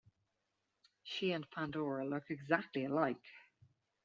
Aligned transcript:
She 1.03 1.31
and 1.31 1.47
Pandora 1.51 2.05
look 2.07 2.31
exactly 2.31 2.85
alike. 2.85 3.21